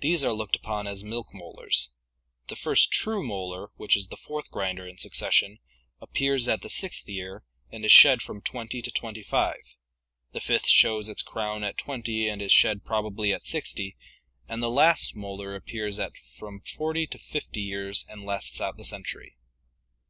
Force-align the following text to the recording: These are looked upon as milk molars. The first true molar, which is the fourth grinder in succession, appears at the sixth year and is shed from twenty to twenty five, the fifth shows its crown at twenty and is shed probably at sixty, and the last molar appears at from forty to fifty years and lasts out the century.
These 0.00 0.24
are 0.24 0.34
looked 0.34 0.56
upon 0.56 0.86
as 0.86 1.02
milk 1.02 1.28
molars. 1.32 1.88
The 2.48 2.54
first 2.54 2.92
true 2.92 3.26
molar, 3.26 3.70
which 3.76 3.96
is 3.96 4.08
the 4.08 4.18
fourth 4.18 4.50
grinder 4.50 4.86
in 4.86 4.98
succession, 4.98 5.58
appears 6.02 6.46
at 6.48 6.60
the 6.60 6.68
sixth 6.68 7.08
year 7.08 7.44
and 7.70 7.82
is 7.82 7.90
shed 7.90 8.20
from 8.20 8.42
twenty 8.42 8.82
to 8.82 8.90
twenty 8.90 9.22
five, 9.22 9.62
the 10.32 10.42
fifth 10.42 10.66
shows 10.66 11.08
its 11.08 11.22
crown 11.22 11.64
at 11.64 11.78
twenty 11.78 12.28
and 12.28 12.42
is 12.42 12.52
shed 12.52 12.84
probably 12.84 13.32
at 13.32 13.46
sixty, 13.46 13.96
and 14.46 14.62
the 14.62 14.68
last 14.68 15.16
molar 15.16 15.54
appears 15.54 15.98
at 15.98 16.12
from 16.36 16.60
forty 16.60 17.06
to 17.06 17.16
fifty 17.18 17.62
years 17.62 18.04
and 18.06 18.26
lasts 18.26 18.60
out 18.60 18.76
the 18.76 18.84
century. 18.84 19.38